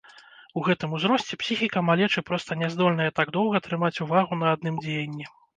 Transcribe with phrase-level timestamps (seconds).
[0.59, 5.33] У гэтым узросце псіхіка малечы проста няздольная так доўга трымаць увагу на адным дзеянні.